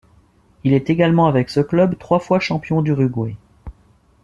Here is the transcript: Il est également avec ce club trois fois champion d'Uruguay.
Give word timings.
Il 0.63 0.73
est 0.73 0.89
également 0.89 1.27
avec 1.27 1.51
ce 1.51 1.59
club 1.59 1.95
trois 1.95 2.17
fois 2.19 2.39
champion 2.39 2.81
d'Uruguay. 2.81 3.35